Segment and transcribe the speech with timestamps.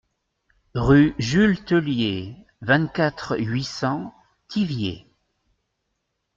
[0.73, 4.15] Rue Jules Theulier, vingt-quatre, huit cents
[4.49, 5.05] Thiviers